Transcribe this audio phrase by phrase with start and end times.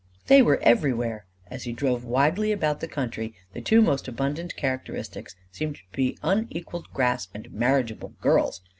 [0.25, 1.27] They were everywhere!
[1.51, 6.17] As he drove widely about the country, the two most abundant characteristics seemed to be
[6.23, 8.61] unequalled grass and marriageable girls.